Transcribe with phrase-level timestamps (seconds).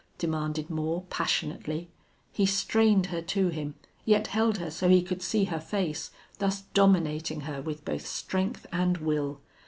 [0.17, 1.87] demanded Moore, passionately.
[2.33, 6.61] He strained her to him, yet held her so he could see her face, thus
[6.73, 9.41] dominating her with both strength and will.